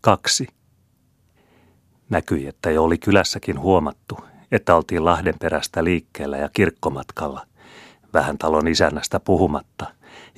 [0.00, 0.46] Kaksi.
[2.10, 4.18] Näkyi, että jo oli kylässäkin huomattu,
[4.52, 7.46] että oltiin Lahden perästä liikkeellä ja kirkkomatkalla,
[8.14, 9.86] vähän talon isännästä puhumatta,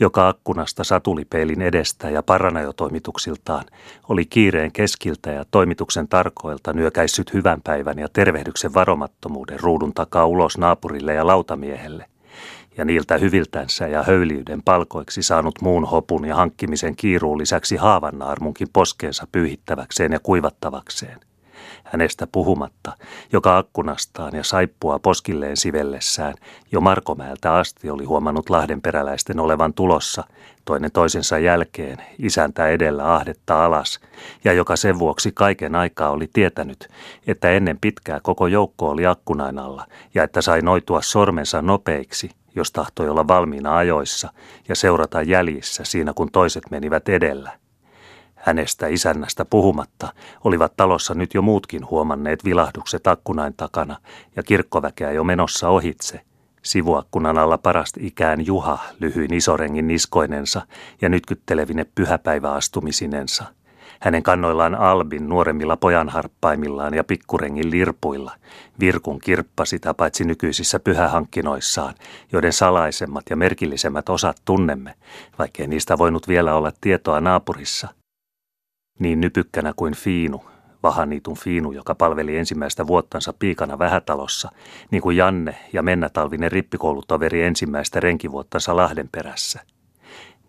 [0.00, 3.64] joka akkunasta satulipeilin edestä ja paranajotoimituksiltaan
[4.08, 10.58] oli kiireen keskiltä ja toimituksen tarkoilta nyökäissyt hyvän päivän ja tervehdyksen varomattomuuden ruudun takaa ulos
[10.58, 12.09] naapurille ja lautamiehelle,
[12.76, 19.26] ja niiltä hyviltänsä ja höyliyden palkoiksi saanut muun hopun ja hankkimisen kiiruun lisäksi haavannaarmunkin poskeensa
[19.32, 21.20] pyyhittäväkseen ja kuivattavakseen.
[21.84, 22.92] Hänestä puhumatta,
[23.32, 26.34] joka akkunastaan ja saippua poskilleen sivellessään
[26.72, 30.24] jo Markomäeltä asti oli huomannut Lahden peräläisten olevan tulossa,
[30.64, 34.00] toinen toisensa jälkeen, isäntä edellä ahdetta alas,
[34.44, 36.88] ja joka sen vuoksi kaiken aikaa oli tietänyt,
[37.26, 42.72] että ennen pitkää koko joukko oli akkunain alla, ja että sai noitua sormensa nopeiksi, jos
[42.72, 44.32] tahtoi olla valmiina ajoissa
[44.68, 47.52] ja seurata jäljissä siinä kun toiset menivät edellä.
[48.34, 50.12] Hänestä isännästä puhumatta
[50.44, 53.96] olivat talossa nyt jo muutkin huomanneet vilahdukset akkunain takana
[54.36, 56.20] ja kirkkoväkeä jo menossa ohitse.
[56.62, 60.62] Sivuakkunan alla parasti ikään Juha lyhyin isorengin niskoinensa
[61.00, 63.44] ja nytkyttelevine pyhäpäiväastumisinensa.
[64.00, 68.32] Hänen kannoillaan Albin nuoremmilla pojanharppaimillaan ja pikkurengin lirpuilla.
[68.80, 71.94] Virkun kirppa sitä paitsi nykyisissä pyhähankkinoissaan,
[72.32, 74.94] joiden salaisemmat ja merkillisemmät osat tunnemme,
[75.38, 77.88] vaikkei niistä voinut vielä olla tietoa naapurissa–
[79.00, 80.44] niin nypykkänä kuin Fiinu,
[80.82, 84.50] Vahaniitun Fiinu, joka palveli ensimmäistä vuottansa piikana vähätalossa,
[84.90, 89.60] niin kuin Janne ja Mennä-talvinen rippikoulutoveri ensimmäistä renkivuottansa Lahden perässä.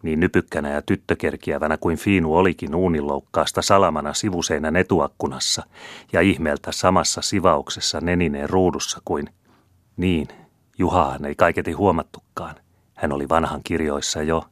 [0.03, 5.63] Niin nypykkänä ja tyttökerkiävänä kuin Fiinu olikin uuniloukkaasta salamana sivuseinän etuakkunassa
[6.13, 9.29] ja ihmeeltä samassa sivauksessa nenineen ruudussa kuin,
[9.97, 10.27] niin,
[10.77, 12.55] Juhaan ei kaiketi huomattukaan.
[12.95, 14.43] Hän oli vanhan kirjoissa jo,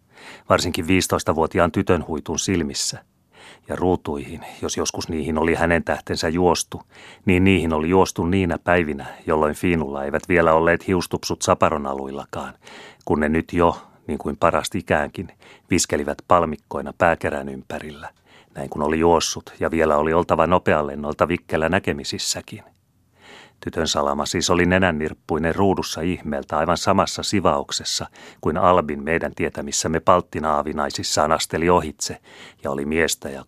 [0.50, 3.04] varsinkin 15-vuotiaan tytön huitun silmissä–
[3.70, 6.82] ja ruutuihin, jos joskus niihin oli hänen tähtensä juostu,
[7.26, 12.54] niin niihin oli juostu niinä päivinä, jolloin Fiinulla eivät vielä olleet hiustupsut saparonaluillakaan,
[13.06, 15.32] kun ne nyt jo, niin kuin parasti ikäänkin,
[15.70, 18.10] viskelivät palmikkoina pääkerän ympärillä,
[18.56, 22.64] näin kun oli juossut ja vielä oli oltava nopeallennolta vikkelä näkemisissäkin–
[23.64, 28.08] Tytön salama siis oli nenännirppuinen ruudussa ihmeeltä aivan samassa sivauksessa
[28.42, 32.18] kuin Albin meidän tietämissämme palttinaavinaisissaan asteli ohitse
[32.64, 33.44] ja oli miestä ja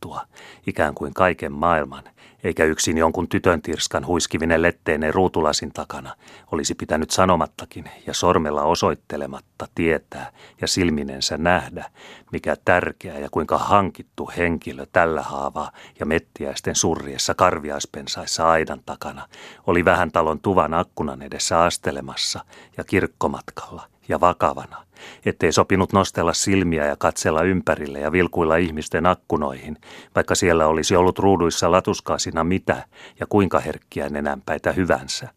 [0.00, 0.34] kohotettua,
[0.66, 2.04] ikään kuin kaiken maailman,
[2.44, 6.14] eikä yksin jonkun tytön tirskan huiskivinen letteinen ruutulasin takana
[6.52, 11.90] olisi pitänyt sanomattakin ja sormella osoittelematta tietää ja silminensä nähdä,
[12.32, 19.28] mikä tärkeä ja kuinka hankittu henkilö tällä haavaa ja mettiäisten surriessa karviaispensaissa aidan takana
[19.66, 22.44] oli vähän talon tuvan akkunan edessä astelemassa
[22.76, 24.84] ja kirkkomatkalla ja vakavana,
[25.26, 29.76] ettei sopinut nostella silmiä ja katsella ympärille ja vilkuilla ihmisten akkunoihin,
[30.14, 32.84] vaikka siellä olisi ollut ruuduissa latuskaasina mitä
[33.20, 35.28] ja kuinka herkkiä nenänpäitä hyvänsä.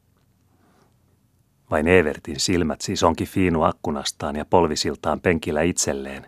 [1.71, 6.25] Vain Evertin silmät siis onkin fiinu akkunastaan ja polvisiltaan penkillä itselleen,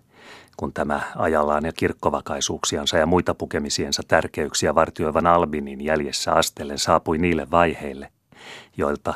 [0.57, 7.51] kun tämä ajallaan ja kirkkovakaisuuksiansa ja muita pukemisiensa tärkeyksiä vartioivan Albinin jäljessä astellen saapui niille
[7.51, 8.09] vaiheille,
[8.77, 9.13] joilta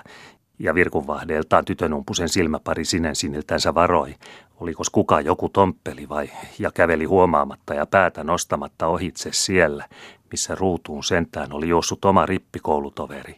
[0.60, 4.16] ja virkunvahdeeltaan tytönumpusen silmäpari sinensiniltänsä varoi,
[4.60, 6.30] oliko kuka joku tomppeli vai,
[6.60, 9.86] ja käveli huomaamatta ja päätä nostamatta ohitse siellä,
[10.32, 13.38] missä ruutuun sentään oli juossut oma rippikoulutoveri.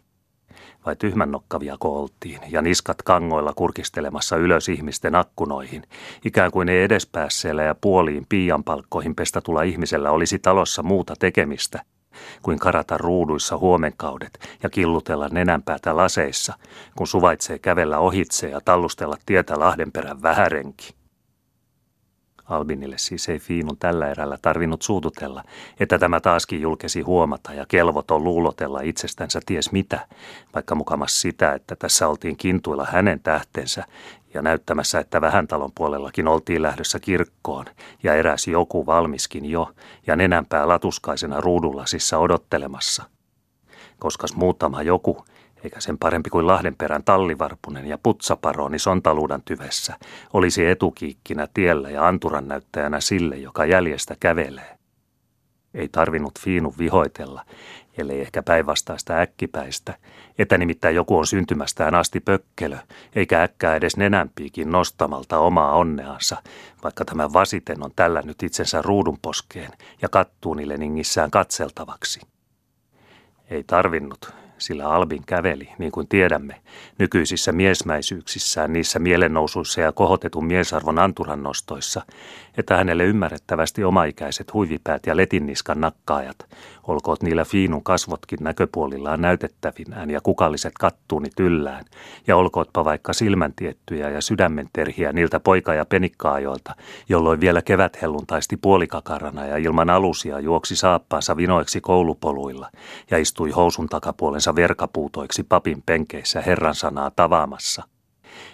[0.85, 5.83] Vai tyhmännokkavia oltiin ja niskat kangoilla kurkistelemassa ylös ihmisten akkunoihin,
[6.25, 11.81] ikään kuin ei edespäässeellä ja puoliin piianpalkkoihin pestatulla ihmisellä olisi talossa muuta tekemistä–
[12.41, 16.53] kuin karata ruuduissa huomenkaudet ja killutella nenänpäätä laseissa,
[16.95, 20.98] kun suvaitsee kävellä ohitse ja tallustella tietä Lahdenperän vähärenki.
[22.49, 25.43] Albinille siis ei Fiinun tällä erällä tarvinnut suututella,
[25.79, 30.07] että tämä taaskin julkesi huomata ja kelvoton luulotella itsestänsä ties mitä,
[30.55, 33.83] vaikka mukamas sitä, että tässä oltiin kintuilla hänen tähtensä
[34.33, 37.65] ja näyttämässä, että vähän talon puolellakin oltiin lähdössä kirkkoon
[38.03, 39.71] ja eräs joku valmiskin jo
[40.07, 43.03] ja nenänpää latuskaisena ruudullasissa odottelemassa.
[43.99, 45.25] Koskas muutama joku,
[45.63, 49.95] eikä sen parempi kuin Lahdenperän tallivarpunen ja putsaparoni sontaluudan tyvessä,
[50.33, 54.77] olisi etukiikkinä tiellä ja anturan näyttäjänä sille, joka jäljestä kävelee.
[55.73, 57.45] Ei tarvinnut Fiinu vihoitella,
[57.97, 59.97] ellei ehkä päinvastaista äkkipäistä,
[60.37, 62.77] että nimittäin joku on syntymästään asti pökkelö,
[63.15, 66.37] eikä äkkää edes nenänpiikin nostamalta omaa onneansa,
[66.83, 69.71] vaikka tämä vasiten on tällä nyt itsensä ruudunposkeen
[70.01, 72.21] ja kattuuni Leningissään katseltavaksi.
[73.49, 76.55] Ei tarvinnut, sillä Albin käveli, niin kuin tiedämme,
[76.97, 82.01] nykyisissä miesmäisyyksissään niissä mielennousuissa ja kohotetun miesarvon anturannostoissa,
[82.57, 86.37] että hänelle ymmärrettävästi omaikäiset huivipäät ja letinniskan nakkaajat,
[86.87, 91.85] olkoot niillä fiinun kasvotkin näköpuolillaan näytettävinään ja kukalliset kattuunit yllään,
[92.27, 96.75] ja olkootpa vaikka silmäntiettyjä ja sydämenterhiä niiltä poika- ja penikkaajoilta,
[97.09, 102.69] jolloin vielä keväthellun taisti puolikakarana ja ilman alusia juoksi saappaansa vinoiksi koulupoluilla
[103.11, 107.83] ja istui housun takapuolensa verkapuutoiksi papin penkeissä Herran sanaa tavaamassa.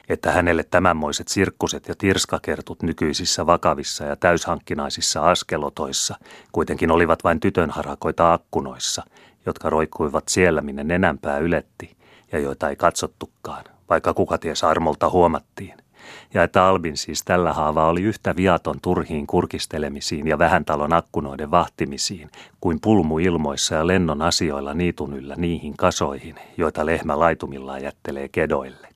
[0.09, 6.15] Että hänelle tämänmoiset sirkkuset ja tirskakertut nykyisissä vakavissa ja täyshankkinaisissa askelotoissa
[6.51, 9.03] kuitenkin olivat vain tytön harakoita akkunoissa,
[9.45, 11.97] jotka roikkuivat siellä, minne nenänpää yletti,
[12.31, 15.84] ja joita ei katsottukaan, vaikka kuka ties armolta huomattiin
[16.33, 21.51] ja että Albin siis tällä haavaa oli yhtä viaton turhiin kurkistelemisiin ja vähän talon akkunoiden
[21.51, 22.29] vahtimisiin
[22.61, 28.87] kuin pulmu ilmoissa ja lennon asioilla niitun yllä niihin kasoihin, joita lehmä laitumillaan jättelee kedoille.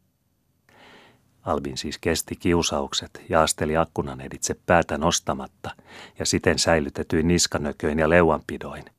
[1.45, 5.71] Albin siis kesti kiusaukset ja asteli akkunan editse päätä nostamatta
[6.19, 8.83] ja siten säilytetyin niskanököin ja leuanpidoin–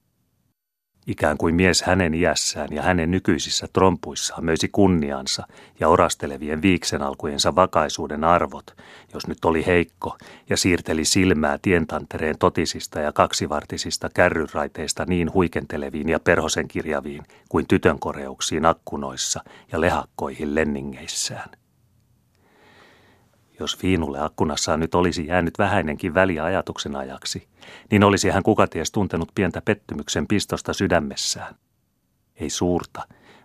[1.10, 5.46] Ikään kuin mies hänen iässään ja hänen nykyisissä trompuissaan möisi kunniansa
[5.80, 8.76] ja orastelevien viiksen alkujensa vakaisuuden arvot,
[9.14, 10.18] jos nyt oli heikko,
[10.50, 17.98] ja siirteli silmää tientantereen totisista ja kaksivartisista kärryraiteista niin huikenteleviin ja perhosen kirjaviin kuin tytön
[17.98, 19.40] koreuksiin akkunoissa
[19.72, 21.50] ja lehakkoihin lenningeissään.
[23.60, 27.48] Jos Fiinulle akkunassaan nyt olisi jäänyt vähäinenkin väliä ajatuksen ajaksi,
[27.90, 31.54] niin olisi hän kukaties tuntenut pientä pettymyksen pistosta sydämessään.
[32.36, 33.02] Ei suurta,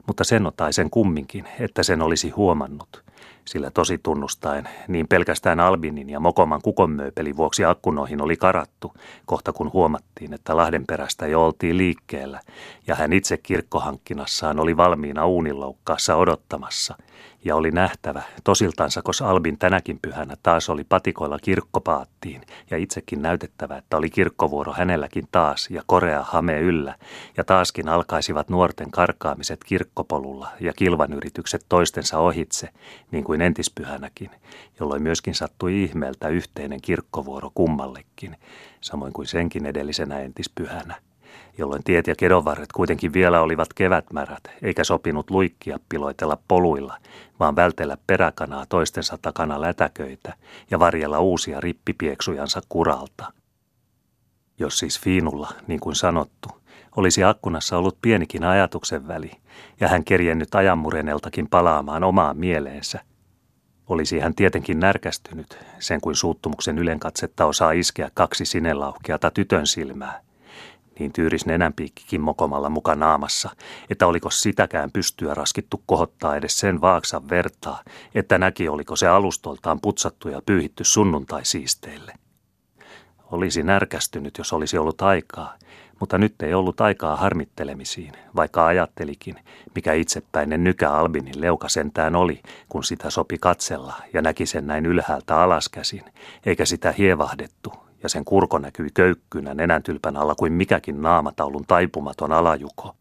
[0.07, 3.03] mutta sen otaisen kumminkin, että sen olisi huomannut,
[3.45, 8.93] sillä tosi tunnustaen niin pelkästään Albinin ja Mokoman kukonmööpelin vuoksi akkunoihin oli karattu,
[9.25, 12.39] kohta kun huomattiin, että Lahden perästä jo oltiin liikkeellä,
[12.87, 16.95] ja hän itse kirkkohankkinassaan oli valmiina uuninloukkaassa odottamassa,
[17.45, 22.41] ja oli nähtävä, tosiltansa, koska Albin tänäkin pyhänä taas oli patikoilla kirkkopaattiin,
[22.71, 26.95] ja itsekin näytettävä, että oli kirkkovuoro hänelläkin taas, ja korea hame yllä,
[27.37, 32.69] ja taaskin alkaisivat nuorten karkaamiset kirkkopolulla ja kilvan yritykset toistensa ohitse,
[33.11, 34.29] niin kuin entispyhänäkin,
[34.79, 38.37] jolloin myöskin sattui ihmeeltä yhteinen kirkkovuoro kummallekin,
[38.81, 40.95] samoin kuin senkin edellisenä entispyhänä
[41.57, 46.97] jolloin tiet ja kedonvarret kuitenkin vielä olivat kevätmärät, eikä sopinut luikkia piloitella poluilla,
[47.39, 50.33] vaan vältellä peräkanaa toistensa takana lätäköitä
[50.71, 53.33] ja varjella uusia rippipieksujansa kuralta.
[54.59, 56.49] Jos siis Fiinulla, niin kuin sanottu,
[56.97, 59.31] olisi akkunassa ollut pienikin ajatuksen väli,
[59.79, 62.99] ja hän kerjennyt ajanmureneltakin palaamaan omaan mieleensä,
[63.87, 70.21] olisi hän tietenkin närkästynyt, sen kuin suuttumuksen ylenkatsetta osaa iskeä kaksi sinelauhkeata tytön silmää,
[70.99, 73.49] niin tyyris nenänpiikkikin mokomalla muka naamassa,
[73.89, 77.83] että oliko sitäkään pystyä raskittu kohottaa edes sen vaaksan vertaa,
[78.15, 82.13] että näki oliko se alustoltaan putsattu ja pyyhitty sunnuntai-siisteille.
[83.31, 85.55] Olisi närkästynyt, jos olisi ollut aikaa,
[85.99, 89.35] mutta nyt ei ollut aikaa harmittelemisiin, vaikka ajattelikin,
[89.75, 94.85] mikä itsepäinen nykä Albinin leuka sentään oli, kun sitä sopi katsella ja näki sen näin
[94.85, 96.03] ylhäältä alaskäsin,
[96.45, 97.73] eikä sitä hievahdettu,
[98.05, 102.95] ja sen kurko näkyi köykkynä nenäntylpän alla kuin mikäkin naamataulun taipumaton alajuko.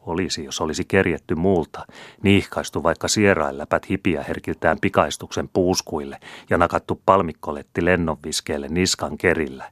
[0.00, 1.86] Olisi, jos olisi kerjetty muulta,
[2.22, 6.18] niihkaistu vaikka sierailläpät hipiä herkiltään pikaistuksen puuskuille
[6.50, 9.70] ja nakattu palmikkoletti lennonviskeelle niskan kerillä.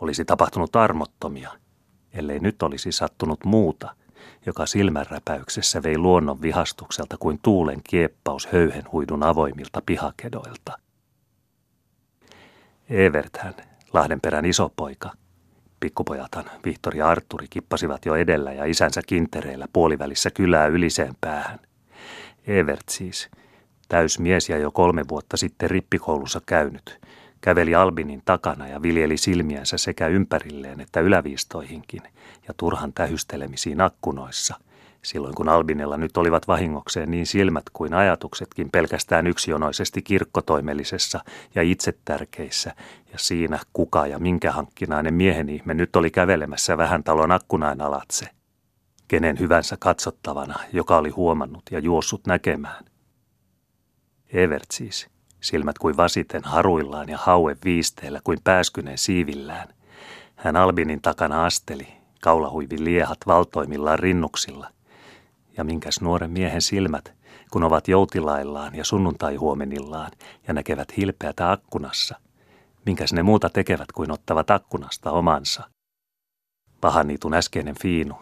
[0.00, 1.50] Olisi tapahtunut armottomia,
[2.12, 3.94] ellei nyt olisi sattunut muuta,
[4.46, 10.78] joka silmänräpäyksessä vei luonnon vihastukselta kuin tuulen kieppaus höyhenhuidun avoimilta pihakedoilta.
[12.90, 13.54] Everthän,
[13.94, 15.12] Lahdenperän isopoika.
[15.80, 21.58] Pikkupojathan Vihtori ja Arturi kippasivat jo edellä ja isänsä kintereillä puolivälissä kylää yliseen päähän.
[22.46, 23.30] Evert siis,
[23.88, 27.00] täysmies ja jo kolme vuotta sitten rippikoulussa käynyt,
[27.40, 32.02] käveli Albinin takana ja viljeli silmiänsä sekä ympärilleen että yläviistoihinkin
[32.48, 34.54] ja turhan tähystelemisiin akkunoissa–
[35.04, 41.20] silloin kun Albinella nyt olivat vahingokseen niin silmät kuin ajatuksetkin pelkästään yksionoisesti kirkkotoimellisessa
[41.54, 42.74] ja itsetärkeissä,
[43.12, 48.26] ja siinä kuka ja minkä hankkinainen miehen ihme nyt oli kävelemässä vähän talon akkunain alatse.
[49.08, 52.84] Kenen hyvänsä katsottavana, joka oli huomannut ja juossut näkemään.
[54.32, 55.08] Evert siis,
[55.40, 59.68] silmät kuin vasiten haruillaan ja haue viisteellä kuin pääskyneen siivillään.
[60.36, 61.88] Hän Albinin takana asteli,
[62.22, 64.70] kaulahuivin liehat valtoimillaan rinnuksilla–
[65.56, 67.14] ja minkäs nuoren miehen silmät,
[67.50, 70.10] kun ovat joutilaillaan ja sunnuntaihuomenillaan
[70.48, 72.20] ja näkevät hilpeätä akkunassa.
[72.86, 75.62] Minkäs ne muuta tekevät kuin ottavat akkunasta omansa.
[76.80, 78.14] Pahaniitun äskeinen fiinu,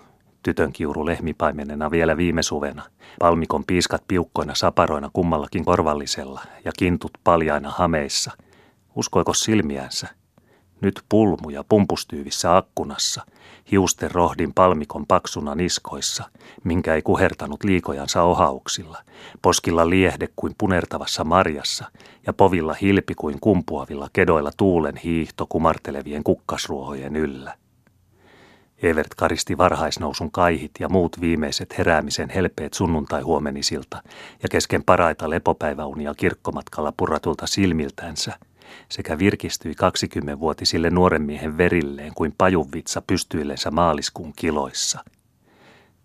[0.43, 2.83] Tytön kiuru lehmipaimenena vielä viime suvena,
[3.19, 8.33] palmikon piiskat piukkoina saparoina kummallakin korvallisella ja kintut paljaina hameissa.
[8.97, 10.09] Uskoiko silmiänsä?
[10.83, 13.27] Nyt pulmuja pumpustyyvissä akkunassa,
[13.71, 16.25] hiusten rohdin palmikon paksuna niskoissa,
[16.65, 18.99] minkä ei kuhertanut liikojansa ohauksilla,
[19.43, 21.85] poskilla liehde kuin punertavassa marjassa
[22.27, 27.55] ja povilla hilpi kuin kumpuavilla kedoilla tuulen hiihto kumartelevien kukkasruohojen yllä.
[28.83, 34.03] Evert karisti varhaisnousun kaihit ja muut viimeiset heräämisen helpeet sunnuntai-huomenisilta
[34.43, 38.39] ja kesken paraita lepopäiväunia kirkkomatkalla purratulta silmiltänsä
[38.89, 45.05] sekä virkistyi 20-vuotisille nuoren miehen verilleen kuin pajuvitsa pystyillensä maaliskuun kiloissa.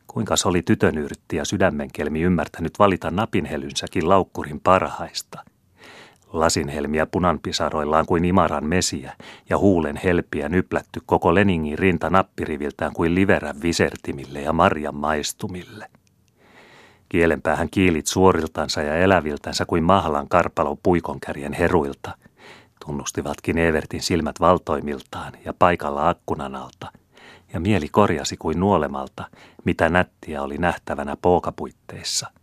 [0.07, 5.43] Kuinka oli tytön yrtti ja sydämenkelmi ymmärtänyt valita napinhelynsäkin laukkurin parhaista–
[6.33, 9.13] Lasinhelmiä punanpisaroillaan kuin imaran mesiä
[9.49, 15.89] ja huulen helpiä nyplätty koko Leningin rinta nappiriviltään kuin liverän visertimille ja marjan maistumille.
[17.09, 22.17] Kielenpäähän kiilit suoriltansa ja eläviltänsä kuin mahlan karpalo puikonkärjen heruilta.
[22.85, 26.91] Tunnustivatkin Evertin silmät valtoimiltaan ja paikalla akkunan alta,
[27.53, 29.25] ja mieli korjasi kuin nuolemalta,
[29.65, 32.27] mitä nättiä oli nähtävänä pookapuitteissa–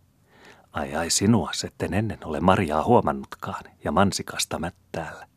[0.75, 5.27] Ai ai sinua, etten ennen ole Mariaa huomannutkaan ja mansikasta mättäällä,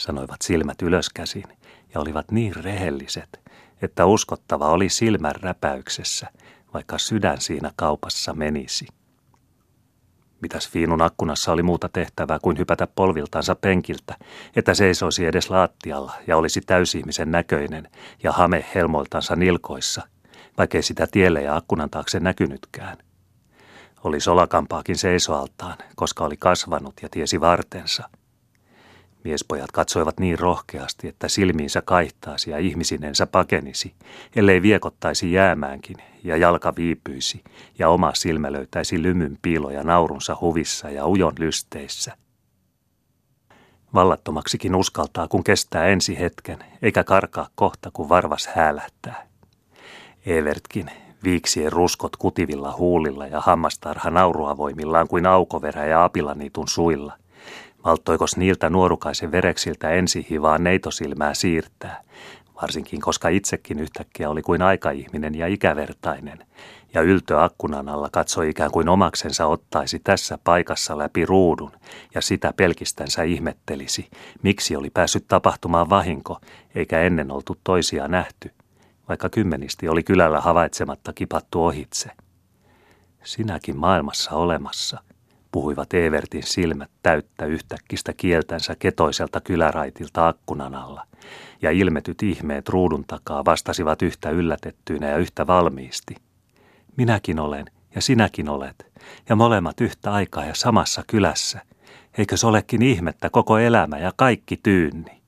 [0.00, 1.44] sanoivat silmät ylöskäsin
[1.94, 3.40] ja olivat niin rehelliset,
[3.82, 6.26] että uskottava oli silmän räpäyksessä,
[6.74, 8.86] vaikka sydän siinä kaupassa menisi.
[10.40, 14.16] Mitäs Fiinun akkunassa oli muuta tehtävää kuin hypätä polviltansa penkiltä,
[14.56, 17.88] että seisoisi edes laattialla ja olisi täysihmisen näköinen
[18.22, 20.02] ja hame helmoiltansa nilkoissa,
[20.58, 22.96] vaikkei sitä tielle ja akkunan taakse näkynytkään–
[24.04, 28.08] oli solakampaakin seisoaltaan, koska oli kasvanut ja tiesi vartensa.
[29.24, 33.94] Miespojat katsoivat niin rohkeasti, että silmiinsä kaihtaasi ja ihmisinensä pakenisi,
[34.36, 37.44] ellei viekottaisi jäämäänkin ja jalka viipyisi
[37.78, 42.16] ja oma silmä löytäisi lymyn piiloja naurunsa huvissa ja ujon lysteissä.
[43.94, 49.26] Vallattomaksikin uskaltaa, kun kestää ensi hetken, eikä karkaa kohta, kun varvas häälähtää.
[50.26, 50.90] Evertkin,
[51.24, 57.23] viiksien ruskot kutivilla huulilla ja hammastarha nauruavoimillaan kuin aukoverä ja apilaniitun suilla.
[57.84, 62.02] Malttoikos niiltä nuorukaisen vereksiltä ensi hivaa neitosilmää siirtää,
[62.62, 66.38] varsinkin koska itsekin yhtäkkiä oli kuin aikaihminen ja ikävertainen,
[66.94, 71.72] ja yltö akkunan alla katsoi ikään kuin omaksensa ottaisi tässä paikassa läpi ruudun,
[72.14, 74.10] ja sitä pelkistänsä ihmettelisi,
[74.42, 76.40] miksi oli päässyt tapahtumaan vahinko,
[76.74, 78.50] eikä ennen oltu toisia nähty–
[79.08, 82.10] vaikka kymmenisti oli kylällä havaitsematta kipattu ohitse.
[83.24, 85.02] Sinäkin maailmassa olemassa,
[85.54, 91.06] puhuivat Evertin silmät täyttä yhtäkkistä kieltänsä ketoiselta kyläraitilta akkunan alla,
[91.62, 96.14] ja ilmetyt ihmeet ruudun takaa vastasivat yhtä yllätettyinä ja yhtä valmiisti.
[96.96, 98.86] Minäkin olen, ja sinäkin olet,
[99.28, 101.60] ja molemmat yhtä aikaa ja samassa kylässä.
[102.18, 105.23] Eikö se olekin ihmettä koko elämä ja kaikki tyynni?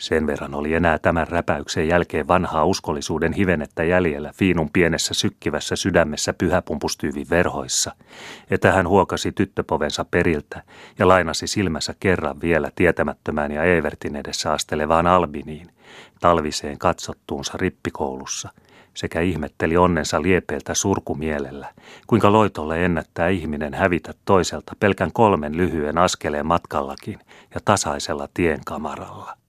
[0.00, 6.32] Sen verran oli enää tämän räpäyksen jälkeen vanhaa uskollisuuden hivenettä jäljellä Fiinun pienessä sykkivässä sydämessä
[6.32, 7.92] pyhäpumpustyyvin verhoissa,
[8.50, 10.62] että hän huokasi tyttöpovensa periltä
[10.98, 15.66] ja lainasi silmässä kerran vielä tietämättömään ja Evertin edessä astelevaan Albiniin,
[16.20, 18.48] talviseen katsottuunsa rippikoulussa,
[18.94, 21.68] sekä ihmetteli onnensa liepeiltä surkumielellä,
[22.06, 27.18] kuinka loitolle ennättää ihminen hävitä toiselta pelkän kolmen lyhyen askeleen matkallakin
[27.54, 29.39] ja tasaisella tienkamaralla.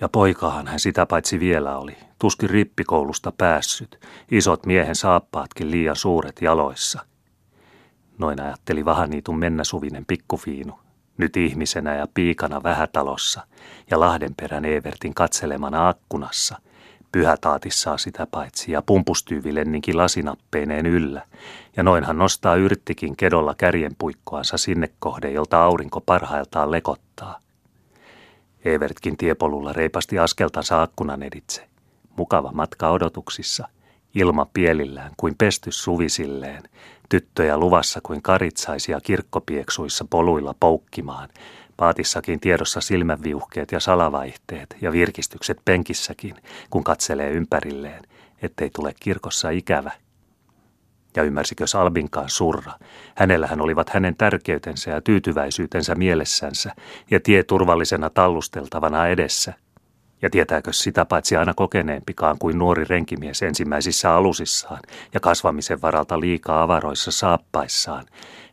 [0.00, 4.00] Ja poikahan hän sitä paitsi vielä oli, tuskin rippikoulusta päässyt,
[4.30, 7.04] isot miehen saappaatkin liian suuret jaloissa.
[8.18, 10.78] Noin ajatteli Vahaniitun mennäsuvinen pikkufiinu,
[11.16, 13.46] nyt ihmisenä ja piikana vähätalossa
[13.90, 16.58] ja Lahdenperän Evertin katselemana akkunassa,
[17.12, 21.22] pyhätaatissaan sitä paitsi ja pumpustyyvilenninkin lasinappeineen yllä,
[21.76, 27.40] ja noinhan nostaa yrttikin kedolla kärjenpuikkoansa sinne kohde, jolta aurinko parhailtaan lekottaa–
[28.74, 31.66] Evertkin tiepolulla reipasti askeltansa akkunan editse.
[32.16, 33.68] Mukava matka odotuksissa,
[34.14, 36.62] ilma pielillään kuin pesty suvisilleen,
[37.08, 41.28] tyttöjä luvassa kuin karitsaisia kirkkopieksuissa poluilla poukkimaan,
[41.76, 46.36] paatissakin tiedossa silmäviuhkeet ja salavaihteet ja virkistykset penkissäkin,
[46.70, 48.04] kun katselee ympärilleen,
[48.42, 49.90] ettei tule kirkossa ikävä–
[51.18, 52.72] ja ymmärsikö Salbinkaan surra.
[53.14, 56.72] Hänellähän olivat hänen tärkeytensä ja tyytyväisyytensä mielessänsä
[57.10, 59.54] ja tie turvallisena tallusteltavana edessä.
[60.22, 64.80] Ja tietääkö sitä paitsi aina kokeneempikaan kuin nuori renkimies ensimmäisissä alusissaan
[65.14, 68.04] ja kasvamisen varalta liikaa avaroissa saappaissaan,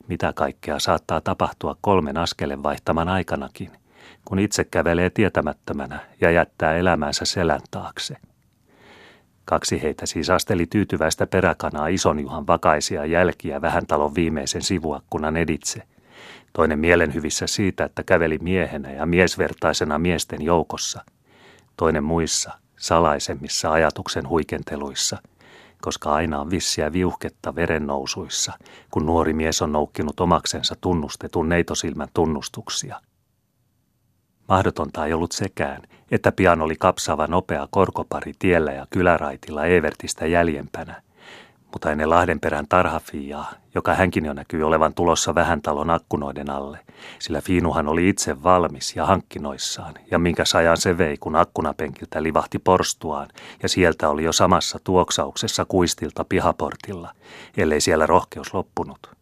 [0.07, 3.72] mitä kaikkea saattaa tapahtua kolmen askelen vaihtaman aikanakin,
[4.25, 8.17] kun itse kävelee tietämättömänä ja jättää elämänsä selän taakse.
[9.46, 15.84] Kaksi heitä siis asteli tyytyväistä peräkanaa ison Juhan vakaisia jälkiä vähän talon viimeisen sivuakkunan editse.
[16.54, 21.02] Toinen mielenhyvissä siitä, että käveli miehenä ja miesvertaisena miesten joukossa.
[21.78, 25.18] Toinen muissa, salaisemmissa ajatuksen huikenteluissa,
[25.82, 28.54] koska aina on vissiä viuhketta verennousuissa,
[28.92, 33.00] kun nuori mies on noukkinut omaksensa tunnustetun neitosilmän tunnustuksia–
[34.48, 41.02] Mahdotonta ei ollut sekään, että pian oli kapsava nopea korkopari tiellä ja kyläraitilla Evertistä jäljempänä,
[41.72, 46.80] mutta ennen Lahdenperän tarhafiaa, joka hänkin jo näkyi olevan tulossa vähän talon akkunoiden alle,
[47.20, 52.60] sillä Fiinuhan oli itse valmis ja hankkinoissaan, ja minkä sajan se vei, kun akkunapenkiltä livahti
[52.60, 53.28] porstuaan,
[53.64, 57.12] ja sieltä oli jo samassa tuoksauksessa kuistilta pihaportilla,
[57.58, 59.16] ellei siellä rohkeus loppunut.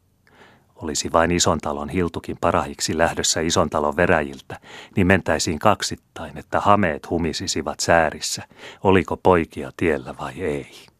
[0.83, 4.59] Olisi vain ison talon hiltukin parahiksi lähdössä ison talon veräjiltä,
[4.95, 8.43] niin mentäisiin kaksittain, että hameet humisisivat säärissä,
[8.83, 10.92] oliko poikia tiellä vai ei.